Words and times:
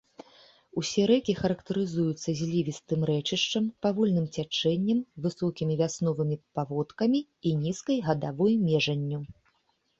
Усе 0.81 1.01
рэкі 1.11 1.33
характарызуюцца 1.41 2.29
звілістым 2.39 3.05
рэчышчам, 3.11 3.69
павольным 3.87 4.25
цячэннем, 4.39 5.05
высокімі 5.27 5.79
вясновымі 5.85 6.41
паводкамі 6.59 7.19
і 7.25 7.49
нізкай 7.63 7.97
гадавой 8.13 8.53
межанню. 8.69 9.19